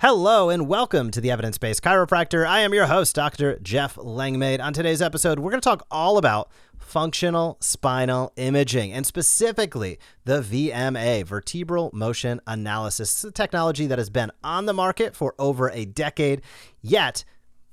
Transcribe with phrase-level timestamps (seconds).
[0.00, 2.46] Hello and welcome to the Evidence Based Chiropractor.
[2.46, 3.58] I am your host, Dr.
[3.58, 4.60] Jeff Langmaid.
[4.60, 10.40] On today's episode, we're going to talk all about functional spinal imaging and specifically the
[10.40, 13.10] VMA, vertebral motion analysis.
[13.12, 16.42] It's a technology that has been on the market for over a decade,
[16.80, 17.24] yet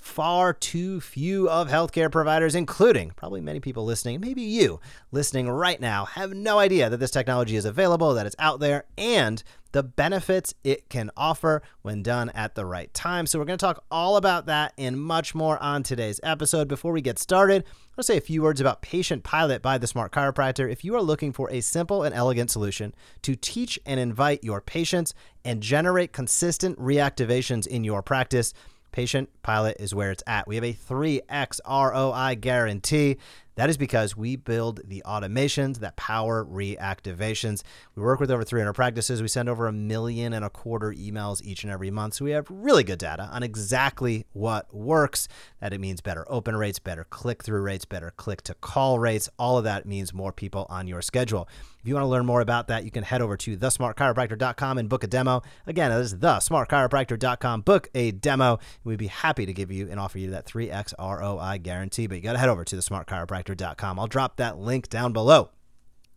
[0.05, 4.79] far too few of healthcare providers, including probably many people listening, maybe you
[5.11, 8.85] listening right now, have no idea that this technology is available, that it's out there,
[8.99, 13.25] and the benefits it can offer when done at the right time.
[13.25, 16.67] So, we're going to talk all about that and much more on today's episode.
[16.67, 17.65] Before we get started,
[17.97, 20.71] I'll say a few words about Patient Pilot by the Smart Chiropractor.
[20.71, 22.93] If you are looking for a simple and elegant solution
[23.23, 28.53] to teach and invite your patients and generate consistent reactivations in your practice,
[28.95, 30.47] Patient Pilot is where it's at.
[30.47, 33.17] We have a 3x ROI guarantee.
[33.57, 37.61] That is because we build the automations that power reactivations.
[37.95, 39.21] We work with over 300 practices.
[39.21, 42.15] We send over a million and a quarter emails each and every month.
[42.15, 45.27] So we have really good data on exactly what works.
[45.61, 49.29] That it means better open rates, better click through rates, better click to call rates.
[49.39, 51.47] All of that means more people on your schedule.
[51.79, 54.89] If you want to learn more about that, you can head over to thesmartchiropractor.com and
[54.89, 55.43] book a demo.
[55.67, 57.61] Again, that is thesmartchiropractor.com.
[57.61, 58.57] Book a demo.
[58.83, 62.21] We'd be happy to give you and offer you that 3x ROI guarantee, but you
[62.21, 63.99] got to head over to thesmartchiropractor.com.
[63.99, 65.49] I'll drop that link down below.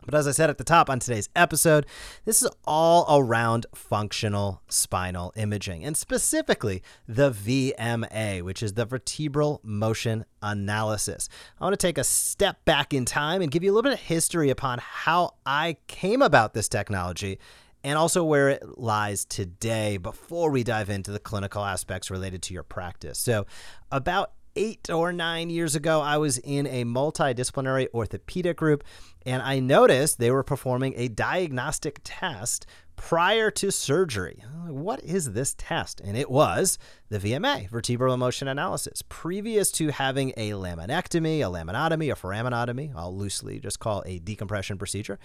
[0.05, 1.85] But as I said at the top on today's episode,
[2.25, 9.59] this is all around functional spinal imaging and specifically the VMA, which is the vertebral
[9.63, 11.27] motion analysis.
[11.59, 13.99] I want to take a step back in time and give you a little bit
[13.99, 17.37] of history upon how I came about this technology
[17.83, 22.53] and also where it lies today before we dive into the clinical aspects related to
[22.53, 23.19] your practice.
[23.19, 23.45] So,
[23.91, 28.83] about eight or nine years ago, I was in a multidisciplinary orthopedic group
[29.25, 32.65] and I noticed they were performing a diagnostic test
[32.99, 34.43] prior to surgery.
[34.67, 36.01] What is this test?
[36.01, 36.77] And it was
[37.07, 39.01] the VMA, vertebral motion analysis.
[39.07, 44.77] Previous to having a laminectomy, a laminotomy, a foraminotomy, I'll loosely just call a decompression
[44.77, 45.17] procedure,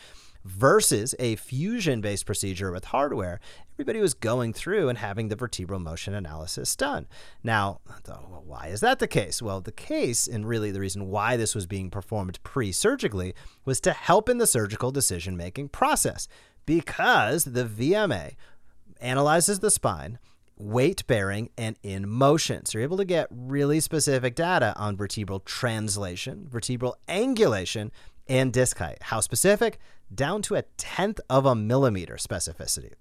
[0.45, 3.41] versus a fusion based procedure with hardware,
[3.75, 7.09] everybody was going through and having the vertebral motion analysis done.
[7.43, 7.81] Now,
[8.45, 9.43] why is that the case?
[9.43, 13.81] Well, the case, and really the reason why this was being performed pre surgically, was
[13.81, 16.29] to help in the surgical decision making process
[16.67, 18.35] because the VMA
[19.01, 20.19] analyzes the spine
[20.57, 22.65] weight bearing and in motion.
[22.65, 27.91] So you're able to get really specific data on vertebral translation, vertebral angulation,
[28.29, 28.99] and disc height.
[29.03, 29.79] How specific?
[30.15, 32.93] Down to a tenth of a millimeter specificity.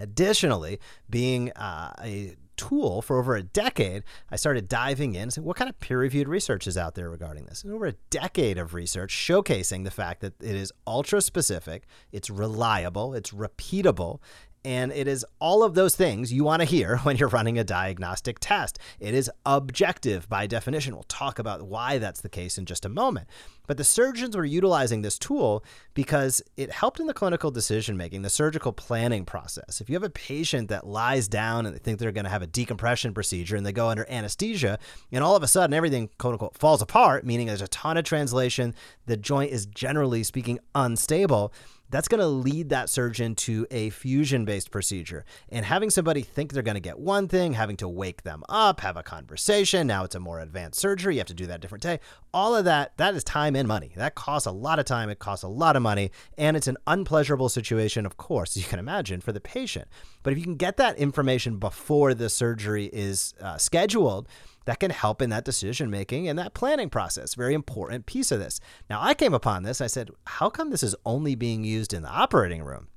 [0.00, 0.78] Additionally,
[1.10, 5.56] being uh, a tool for over a decade, I started diving in and saying, what
[5.56, 7.62] kind of peer reviewed research is out there regarding this?
[7.64, 12.28] And over a decade of research showcasing the fact that it is ultra specific, it's
[12.28, 14.20] reliable, it's repeatable,
[14.64, 17.64] and it is all of those things you want to hear when you're running a
[17.64, 18.78] diagnostic test.
[19.00, 20.94] It is objective by definition.
[20.94, 23.28] We'll talk about why that's the case in just a moment.
[23.66, 28.22] But the surgeons were utilizing this tool because it helped in the clinical decision making,
[28.22, 29.80] the surgical planning process.
[29.80, 32.42] If you have a patient that lies down and they think they're going to have
[32.42, 34.78] a decompression procedure and they go under anesthesia,
[35.12, 38.04] and all of a sudden everything, quote unquote, falls apart, meaning there's a ton of
[38.04, 41.52] translation, the joint is generally speaking unstable
[41.90, 45.24] that's going to lead that surgeon to a fusion based procedure.
[45.48, 48.80] And having somebody think they're going to get one thing, having to wake them up,
[48.80, 51.58] have a conversation, now it's a more advanced surgery, you have to do that a
[51.58, 52.00] different day.
[52.34, 53.92] All of that, that is time and money.
[53.96, 56.76] That costs a lot of time, it costs a lot of money, and it's an
[56.86, 59.88] unpleasurable situation, of course, you can imagine, for the patient.
[60.22, 64.28] But if you can get that information before the surgery is uh, scheduled,
[64.68, 67.34] that can help in that decision making and that planning process.
[67.34, 68.60] Very important piece of this.
[68.90, 69.80] Now, I came upon this.
[69.80, 72.88] I said, how come this is only being used in the operating room?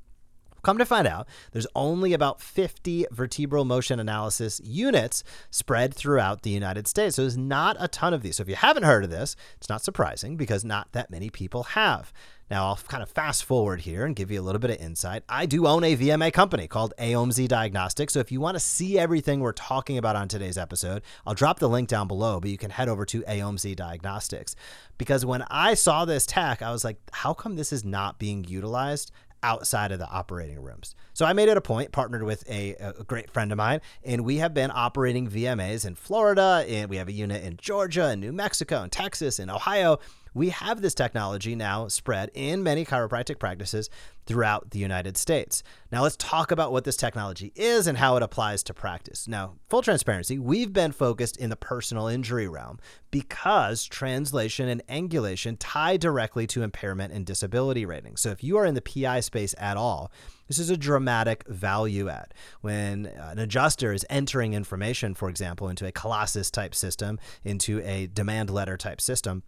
[0.63, 6.49] Come to find out, there's only about 50 vertebral motion analysis units spread throughout the
[6.49, 7.15] United States.
[7.15, 8.37] So there's not a ton of these.
[8.37, 11.63] So if you haven't heard of this, it's not surprising because not that many people
[11.63, 12.13] have.
[12.51, 15.23] Now, I'll kind of fast forward here and give you a little bit of insight.
[15.29, 18.11] I do own a VMA company called AOMSI Diagnostics.
[18.11, 21.59] So if you want to see everything we're talking about on today's episode, I'll drop
[21.59, 24.57] the link down below, but you can head over to AOMSI Diagnostics.
[24.97, 28.43] Because when I saw this tech, I was like, how come this is not being
[28.43, 29.13] utilized
[29.43, 30.95] outside of the operating rooms.
[31.13, 34.23] So I made it a point, partnered with a, a, great friend of mine, and
[34.23, 38.21] we have been operating VMAs in Florida, and we have a unit in Georgia, and
[38.21, 39.99] New Mexico, and Texas, and Ohio
[40.33, 43.89] We have this technology now spread in many chiropractic practices
[44.25, 45.61] throughout the United States.
[45.91, 49.27] Now, let's talk about what this technology is and how it applies to practice.
[49.27, 52.79] Now, full transparency, we've been focused in the personal injury realm
[53.09, 58.21] because translation and angulation tie directly to impairment and disability ratings.
[58.21, 60.11] So, if you are in the PI space at all,
[60.47, 62.33] this is a dramatic value add.
[62.61, 68.07] When an adjuster is entering information, for example, into a Colossus type system, into a
[68.07, 69.43] demand letter type system,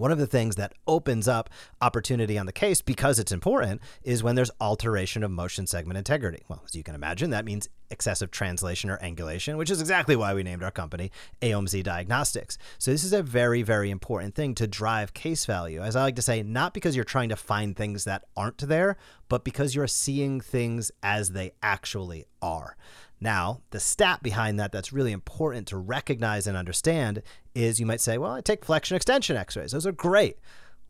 [0.00, 1.50] one of the things that opens up
[1.82, 6.42] opportunity on the case because it's important is when there's alteration of motion segment integrity.
[6.48, 10.32] Well, as you can imagine, that means excessive translation or angulation, which is exactly why
[10.32, 11.10] we named our company
[11.42, 12.56] AOMSI Diagnostics.
[12.78, 15.82] So, this is a very, very important thing to drive case value.
[15.82, 18.96] As I like to say, not because you're trying to find things that aren't there,
[19.28, 22.76] but because you're seeing things as they actually are.
[23.20, 27.22] Now, the stat behind that that's really important to recognize and understand
[27.54, 29.72] is you might say, well, I take flexion extension x-rays.
[29.72, 30.38] Those are great.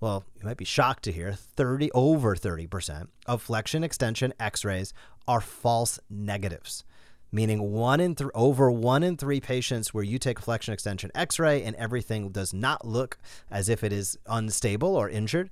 [0.00, 4.92] Well, you might be shocked to hear 30 over 30% of flexion extension x-rays
[5.28, 6.84] are false negatives.
[7.32, 11.62] Meaning one in th- over one in three patients where you take flexion extension X-ray
[11.62, 13.18] and everything does not look
[13.50, 15.50] as if it is unstable or injured,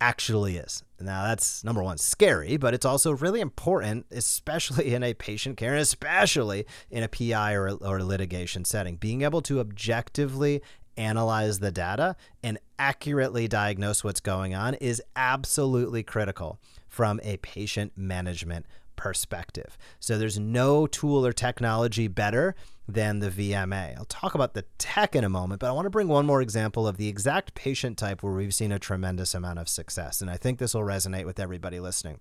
[0.00, 0.82] actually is.
[1.00, 5.72] Now, that's number one, scary, but it's also really important, especially in a patient care
[5.72, 8.96] and especially in a PI or, or litigation setting.
[8.96, 10.62] Being able to objectively
[10.96, 16.58] analyze the data and accurately diagnose what's going on is absolutely critical
[16.88, 18.66] from a patient management
[19.00, 19.78] perspective.
[19.98, 22.54] So there's no tool or technology better
[22.86, 23.96] than the VMA.
[23.96, 26.42] I'll talk about the tech in a moment, but I want to bring one more
[26.42, 30.20] example of the exact patient type where we've seen a tremendous amount of success.
[30.20, 32.20] And I think this will resonate with everybody listening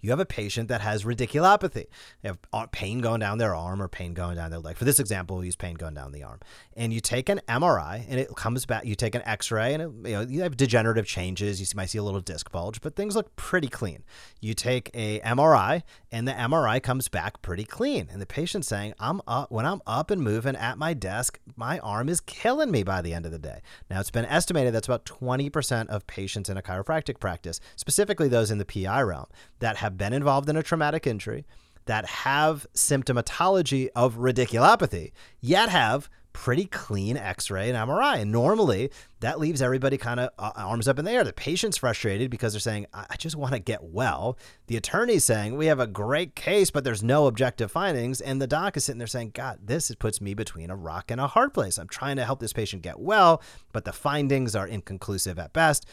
[0.00, 1.86] you have a patient that has radiculopathy.
[2.22, 4.76] They have uh, pain going down their arm or pain going down their leg.
[4.76, 6.40] For this example, we'll use pain going down the arm.
[6.76, 8.84] And you take an MRI and it comes back.
[8.84, 11.60] You take an X-ray and it, you know you have degenerative changes.
[11.60, 14.04] You might see a little disc bulge, but things look pretty clean.
[14.40, 18.08] You take a MRI and the MRI comes back pretty clean.
[18.10, 21.78] And the patient's saying, "I'm up when I'm up and moving at my desk, my
[21.80, 23.60] arm is killing me by the end of the day."
[23.90, 28.50] Now it's been estimated that's about 20% of patients in a chiropractic practice, specifically those
[28.50, 29.26] in the PI realm,
[29.58, 31.44] that have have been involved in a traumatic injury,
[31.86, 38.20] that have symptomatology of radiculopathy, yet have pretty clean x-ray and MRI.
[38.20, 41.24] And normally that leaves everybody kind of uh, arms up in the air.
[41.24, 44.38] The patient's frustrated because they're saying, I just want to get well.
[44.66, 48.20] The attorney's saying, we have a great case, but there's no objective findings.
[48.20, 51.20] And the doc is sitting there saying, God, this puts me between a rock and
[51.20, 51.78] a hard place.
[51.78, 53.42] I'm trying to help this patient get well,
[53.72, 55.86] but the findings are inconclusive at best.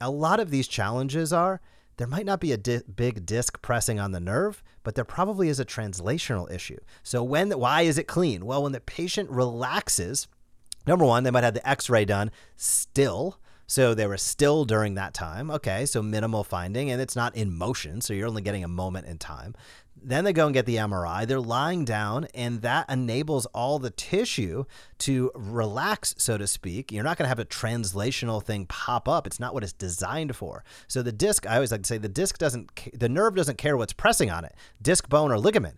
[0.00, 1.60] A lot of these challenges are
[1.98, 5.48] there might not be a di- big disc pressing on the nerve, but there probably
[5.48, 6.78] is a translational issue.
[7.02, 8.46] So when why is it clean?
[8.46, 10.26] Well, when the patient relaxes,
[10.86, 13.38] number one, they might have the X-ray done still.
[13.66, 15.50] So they were still during that time.
[15.50, 19.06] Okay, so minimal finding, and it's not in motion, so you're only getting a moment
[19.06, 19.54] in time.
[20.02, 21.26] Then they go and get the MRI.
[21.26, 24.64] They're lying down, and that enables all the tissue
[24.98, 26.92] to relax, so to speak.
[26.92, 29.26] You're not going to have a translational thing pop up.
[29.26, 30.64] It's not what it's designed for.
[30.86, 33.76] So the disc, I always like to say, the disc doesn't, the nerve doesn't care
[33.76, 35.76] what's pressing on it, disc, bone, or ligament.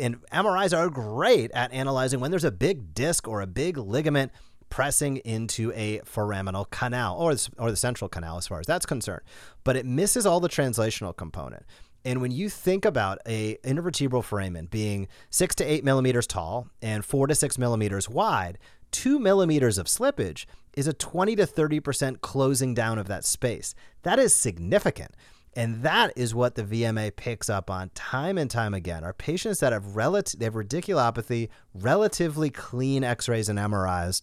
[0.00, 4.32] And MRIs are great at analyzing when there's a big disc or a big ligament
[4.68, 9.22] pressing into a foraminal canal or, or the central canal as far as that's concerned.
[9.64, 11.64] But it misses all the translational component.
[12.06, 17.04] And when you think about a intervertebral foramen being six to eight millimeters tall and
[17.04, 18.58] four to six millimeters wide,
[18.92, 20.46] two millimeters of slippage
[20.76, 23.74] is a 20 to 30% closing down of that space.
[24.04, 25.16] That is significant.
[25.56, 29.02] And that is what the VMA picks up on time and time again.
[29.02, 34.22] Our patients that have, relative, they have radiculopathy, relatively clean x rays and MRIs,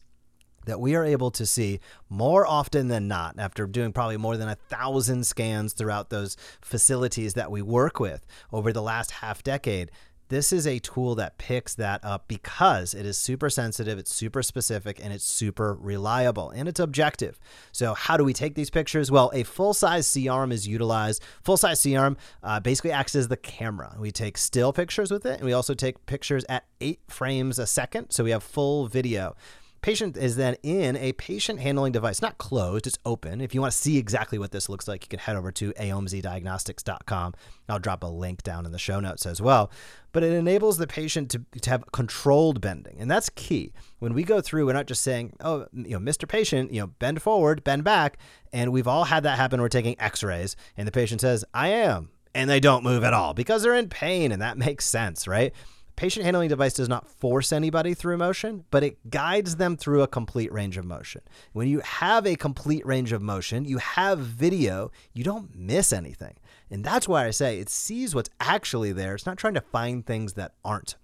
[0.66, 1.80] that we are able to see
[2.10, 7.34] more often than not after doing probably more than a thousand scans throughout those facilities
[7.34, 9.92] that we work with over the last half decade
[10.34, 14.42] this is a tool that picks that up because it is super sensitive, it's super
[14.42, 17.40] specific, and it's super reliable and it's objective.
[17.72, 19.12] So, how do we take these pictures?
[19.12, 21.22] Well, a full size C arm is utilized.
[21.44, 23.96] Full size C arm uh, basically acts as the camera.
[24.00, 27.68] We take still pictures with it, and we also take pictures at eight frames a
[27.68, 28.10] second.
[28.12, 29.36] So, we have full video
[29.84, 33.42] patient is then in a patient handling device, not closed, it's open.
[33.42, 35.74] If you want to see exactly what this looks like, you can head over to
[35.74, 37.34] aomsidiagnostics.com.
[37.70, 39.70] I'll drop a link down in the show notes as well.
[40.14, 42.96] But it enables the patient to, to have controlled bending.
[42.98, 43.74] And that's key.
[44.00, 46.28] When we go through, we're not just saying, oh, you know, Mr.
[46.28, 48.18] Patient, you know, bend forward, bend back.
[48.54, 49.62] And we've all had that happen.
[49.62, 52.10] We're taking x rays, and the patient says, I am.
[52.34, 54.32] And they don't move at all because they're in pain.
[54.32, 55.54] And that makes sense, right?
[55.96, 60.08] Patient handling device does not force anybody through motion, but it guides them through a
[60.08, 61.22] complete range of motion.
[61.54, 66.36] When you have a complete range of motion, you have video, you don't miss anything.
[66.72, 69.14] And that's why I say it sees what's actually there.
[69.14, 70.96] It's not trying to find things that aren't.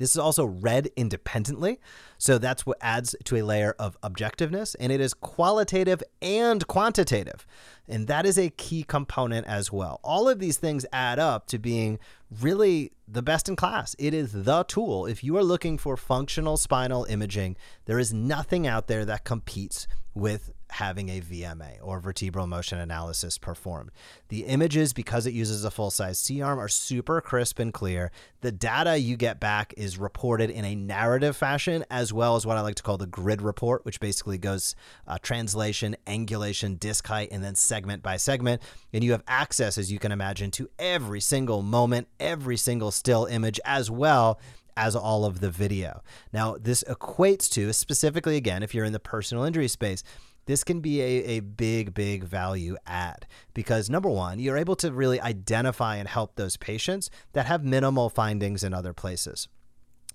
[0.00, 1.78] This is also read independently,
[2.16, 7.46] so that's what adds to a layer of objectiveness, and it is qualitative and quantitative.
[7.86, 10.00] And that is a key component as well.
[10.02, 11.98] All of these things add up to being
[12.40, 13.94] really the best in class.
[13.98, 15.04] It is the tool.
[15.04, 19.86] If you are looking for functional spinal imaging, there is nothing out there that competes
[20.14, 23.90] with having a VMA or vertebral motion analysis performed.
[24.28, 28.10] The images, because it uses a full size C arm, are super crisp and clear.
[28.40, 32.56] The data you get back is reported in a narrative fashion, as well as what
[32.56, 34.74] I like to call the grid report, which basically goes
[35.06, 38.62] uh, translation, angulation, disc height, and then segment by segment.
[38.92, 43.26] And you have access, as you can imagine, to every single moment, every single still
[43.26, 44.40] image, as well
[44.76, 46.02] as all of the video.
[46.32, 50.02] Now, this equates to, specifically again, if you're in the personal injury space,
[50.50, 54.92] this can be a, a big, big value add because number one, you're able to
[54.92, 59.48] really identify and help those patients that have minimal findings in other places.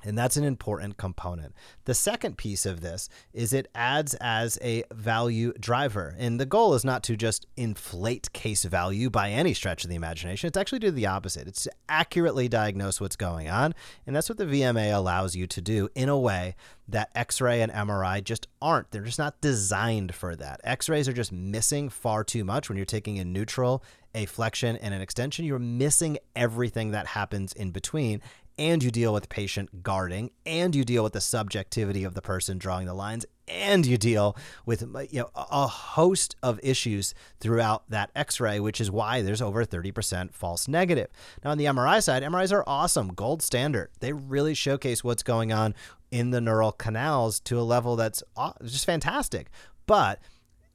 [0.05, 1.53] And that's an important component.
[1.85, 6.15] The second piece of this is it adds as a value driver.
[6.17, 9.95] And the goal is not to just inflate case value by any stretch of the
[9.95, 10.47] imagination.
[10.47, 11.47] It's actually to do the opposite.
[11.47, 13.73] It's to accurately diagnose what's going on.
[14.05, 16.55] And that's what the VMA allows you to do in a way
[16.87, 18.91] that X ray and MRI just aren't.
[18.91, 20.61] They're just not designed for that.
[20.63, 23.83] X rays are just missing far too much when you're taking a neutral,
[24.13, 25.45] a flexion, and an extension.
[25.45, 28.21] You're missing everything that happens in between
[28.57, 32.57] and you deal with patient guarding, and you deal with the subjectivity of the person
[32.57, 34.35] drawing the lines, and you deal
[34.65, 39.41] with uh, you know a host of issues throughout that x-ray which is why there's
[39.41, 41.09] over 30% false negative.
[41.43, 43.89] Now on the mri side mris are awesome gold standard.
[43.99, 45.75] They really showcase what's going on
[46.11, 48.23] in the neural canals to a level that's
[48.63, 49.49] just fantastic.
[49.85, 50.19] But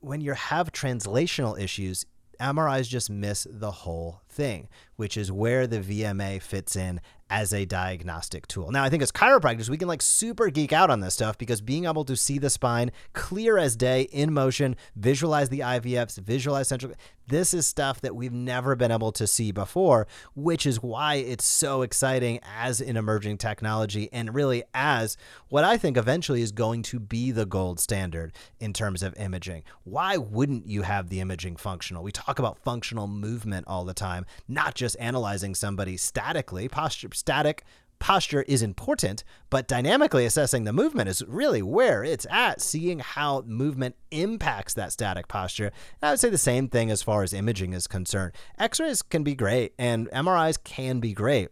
[0.00, 2.06] when you have translational issues
[2.40, 7.64] MRIs just miss the whole thing, which is where the VMA fits in as a
[7.64, 8.72] diagnostic tool.
[8.72, 11.60] Now, I think as chiropractors, we can like super geek out on this stuff because
[11.60, 16.66] being able to see the spine clear as day in motion, visualize the IVFs, visualize
[16.68, 16.92] central,
[17.28, 21.44] this is stuff that we've never been able to see before, which is why it's
[21.44, 25.16] so exciting as an emerging technology and really as
[25.48, 29.62] what I think eventually is going to be the gold standard in terms of imaging.
[29.84, 32.02] Why wouldn't you have the imaging functional?
[32.02, 37.64] We talk about functional movement all the time, not just analyzing somebody statically, posture static
[38.00, 43.42] posture is important, but dynamically assessing the movement is really where it's at, seeing how
[43.42, 45.70] movement impacts that static posture.
[46.02, 48.32] And I would say the same thing as far as imaging is concerned.
[48.58, 51.50] X rays can be great, and MRIs can be great.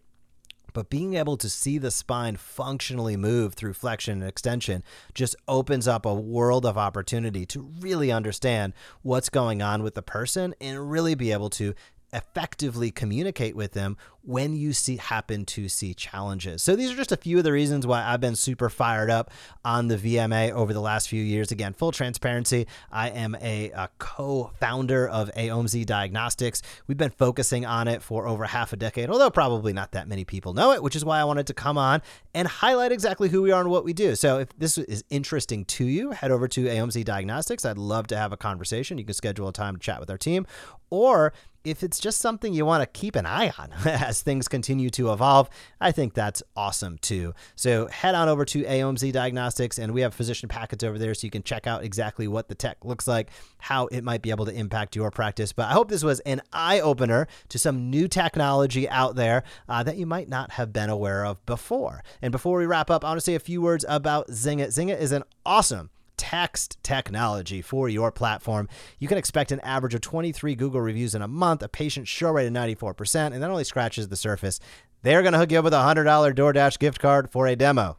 [0.74, 4.84] But being able to see the spine functionally move through flexion and extension
[5.14, 10.02] just opens up a world of opportunity to really understand what's going on with the
[10.02, 11.74] person and really be able to
[12.12, 16.62] effectively communicate with them when you see happen to see challenges.
[16.62, 19.30] So these are just a few of the reasons why I've been super fired up
[19.64, 21.50] on the VMA over the last few years.
[21.50, 26.60] Again, full transparency, I am a, a co-founder of AOMSI Diagnostics.
[26.86, 30.24] We've been focusing on it for over half a decade, although probably not that many
[30.24, 32.02] people know it, which is why I wanted to come on
[32.34, 34.14] and highlight exactly who we are and what we do.
[34.14, 37.64] So if this is interesting to you, head over to AOMSI Diagnostics.
[37.64, 38.98] I'd love to have a conversation.
[38.98, 40.46] You can schedule a time to chat with our team
[40.90, 41.32] or
[41.70, 45.12] if it's just something you want to keep an eye on as things continue to
[45.12, 45.48] evolve,
[45.80, 47.34] I think that's awesome too.
[47.56, 51.26] So head on over to AOMSI Diagnostics and we have physician packets over there so
[51.26, 54.46] you can check out exactly what the tech looks like, how it might be able
[54.46, 55.52] to impact your practice.
[55.52, 59.82] But I hope this was an eye opener to some new technology out there uh,
[59.82, 62.02] that you might not have been aware of before.
[62.22, 64.68] And before we wrap up, I want to say a few words about Zingit.
[64.68, 68.68] Zingit is an awesome text technology for your platform.
[68.98, 72.30] You can expect an average of 23 Google reviews in a month, a patient show
[72.32, 74.60] rate of 94%, and that only scratches the surface.
[75.02, 77.96] They're going to hook you up with a $100 DoorDash gift card for a demo.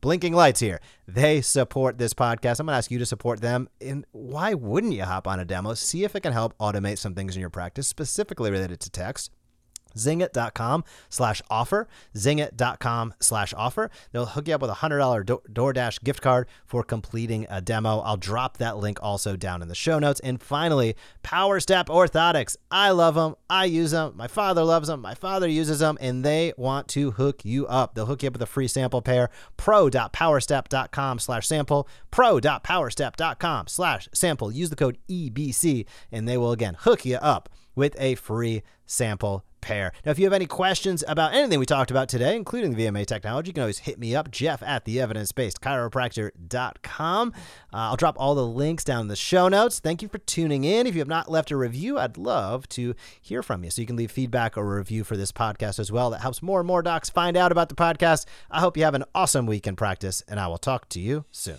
[0.00, 0.80] Blinking lights here.
[1.08, 2.60] They support this podcast.
[2.60, 3.68] I'm going to ask you to support them.
[3.80, 5.74] And why wouldn't you hop on a demo?
[5.74, 9.32] See if it can help automate some things in your practice, specifically related to text
[9.96, 11.88] zingit.com slash offer.
[12.14, 13.90] Zingit.com slash offer.
[14.12, 17.98] They'll hook you up with a $100 doordash gift card for completing a demo.
[18.00, 20.20] I'll drop that link also down in the show notes.
[20.20, 22.56] And finally PowerStep orthotics.
[22.70, 26.24] I love them i use them my father loves them my father uses them and
[26.24, 27.94] they want to hook you up.
[27.94, 29.30] They'll hook you up with a free sample pair.
[29.56, 31.88] Pro.powerstep.com slash sample.
[32.10, 34.52] Pro.powerstep.com slash sample.
[34.52, 39.44] Use the code ebc and they will again hook you up with a free sample
[39.60, 39.92] pair.
[40.04, 43.04] Now, if you have any questions about anything we talked about today, including the VMA
[43.04, 47.32] technology, you can always hit me up, Jeff at the evidence-based chiropractor.com.
[47.72, 49.80] Uh, I'll drop all the links down in the show notes.
[49.80, 50.86] Thank you for tuning in.
[50.86, 53.70] If you have not left a review, I'd love to hear from you.
[53.70, 56.10] So you can leave feedback or review for this podcast as well.
[56.10, 58.26] That helps more and more docs find out about the podcast.
[58.50, 61.24] I hope you have an awesome week in practice, and I will talk to you
[61.32, 61.58] soon.